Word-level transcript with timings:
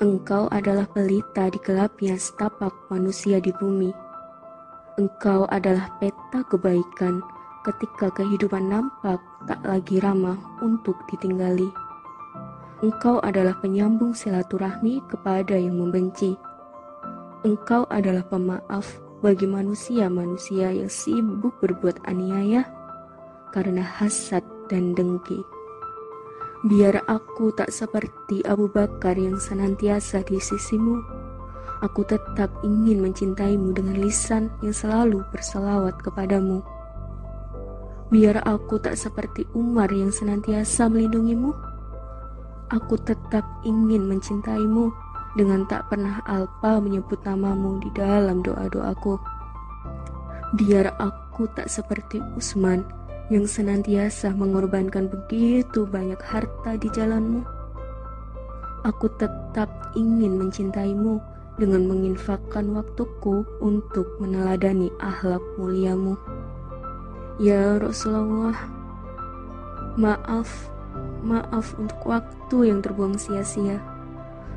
Engkau 0.00 0.48
adalah 0.48 0.88
pelita 0.88 1.52
di 1.52 1.60
gelapnya 1.60 2.16
setapak 2.16 2.72
manusia 2.88 3.36
di 3.36 3.52
bumi. 3.52 3.92
Engkau 4.96 5.44
adalah 5.52 5.92
peta 6.00 6.40
kebaikan 6.48 7.20
ketika 7.68 8.08
kehidupan 8.16 8.64
nampak 8.64 9.20
tak 9.44 9.60
lagi 9.60 10.00
ramah 10.00 10.40
untuk 10.64 10.96
ditinggali. 11.12 11.68
Engkau 12.80 13.20
adalah 13.20 13.52
penyambung 13.60 14.16
silaturahmi 14.16 15.04
kepada 15.04 15.52
yang 15.52 15.76
membenci. 15.76 16.32
Engkau 17.44 17.84
adalah 17.92 18.24
pemaaf 18.24 19.04
bagi 19.20 19.44
manusia-manusia 19.44 20.80
yang 20.80 20.88
sibuk 20.88 21.60
berbuat 21.60 22.08
aniaya 22.08 22.64
karena 23.52 23.84
hasad 23.84 24.40
dan 24.72 24.96
dengki. 24.96 25.59
Biar 26.60 27.00
aku 27.08 27.56
tak 27.56 27.72
seperti 27.72 28.44
Abu 28.44 28.68
Bakar 28.68 29.16
yang 29.16 29.40
senantiasa 29.40 30.20
di 30.28 30.36
sisimu. 30.36 31.00
Aku 31.80 32.04
tetap 32.04 32.52
ingin 32.60 33.00
mencintaimu 33.00 33.72
dengan 33.72 33.96
lisan 33.96 34.52
yang 34.60 34.76
selalu 34.76 35.24
berselawat 35.32 35.96
kepadamu. 36.04 36.60
Biar 38.12 38.44
aku 38.44 38.76
tak 38.76 39.00
seperti 39.00 39.48
Umar 39.56 39.88
yang 39.88 40.12
senantiasa 40.12 40.92
melindungimu. 40.92 41.56
Aku 42.68 43.00
tetap 43.08 43.64
ingin 43.64 44.04
mencintaimu 44.04 44.92
dengan 45.40 45.64
tak 45.64 45.88
pernah 45.88 46.20
alpa 46.28 46.76
menyebut 46.76 47.24
namamu 47.24 47.80
di 47.80 47.88
dalam 47.96 48.44
doa-doaku. 48.44 49.16
Biar 50.60 50.92
aku 51.00 51.48
tak 51.56 51.72
seperti 51.72 52.20
Usman 52.36 52.99
yang 53.30 53.46
senantiasa 53.46 54.34
mengorbankan 54.34 55.06
begitu 55.06 55.86
banyak 55.86 56.18
harta 56.18 56.74
di 56.74 56.90
jalanmu. 56.90 57.46
Aku 58.82 59.06
tetap 59.22 59.94
ingin 59.94 60.34
mencintaimu 60.34 61.22
dengan 61.54 61.86
menginfakkan 61.86 62.74
waktuku 62.74 63.46
untuk 63.62 64.18
meneladani 64.18 64.90
akhlak 64.98 65.40
muliamu. 65.54 66.18
Ya 67.38 67.78
Rasulullah, 67.78 68.56
maaf, 69.94 70.50
maaf 71.22 71.72
untuk 71.78 72.02
waktu 72.10 72.74
yang 72.74 72.82
terbuang 72.82 73.14
sia-sia. 73.14 73.78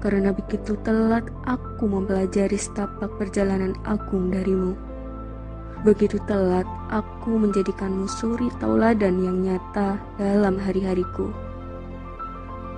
Karena 0.01 0.33
begitu 0.33 0.75
telat 0.81 1.29
aku 1.45 1.87
mempelajari 1.87 2.57
setapak 2.57 3.11
perjalanan 3.21 3.77
agung 3.85 4.33
darimu. 4.33 4.92
Begitu 5.83 6.15
telat, 6.23 6.63
aku 6.87 7.35
menjadikanmu 7.35 8.07
suri 8.07 8.47
tauladan 8.63 9.19
yang 9.19 9.43
nyata 9.43 9.99
dalam 10.15 10.55
hari-hariku. 10.55 11.27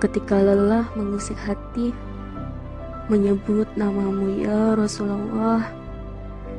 Ketika 0.02 0.42
lelah 0.42 0.90
mengusik 0.98 1.38
hati, 1.38 1.94
menyebut 3.06 3.70
namamu 3.78 4.42
ya 4.42 4.74
Rasulullah, 4.74 5.70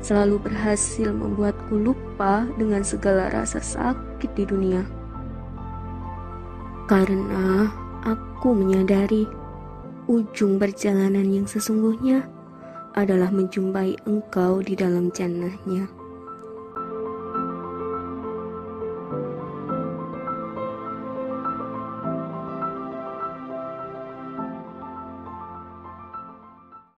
selalu 0.06 0.38
berhasil 0.38 1.10
membuatku 1.10 1.82
lupa 1.82 2.46
dengan 2.54 2.86
segala 2.86 3.26
rasa 3.34 3.58
sakit 3.58 4.30
di 4.38 4.46
dunia. 4.46 4.86
Karena 6.86 7.66
aku 8.06 8.54
menyadari 8.54 9.26
ujung 10.06 10.62
perjalanan 10.62 11.26
yang 11.26 11.50
sesungguhnya 11.50 12.22
adalah 12.94 13.34
menjumpai 13.34 13.98
engkau 14.06 14.62
di 14.62 14.78
dalam 14.78 15.10
jannahnya. 15.10 16.05